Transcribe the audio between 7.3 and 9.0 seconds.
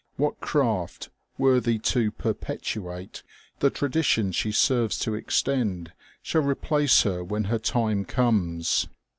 her time comes?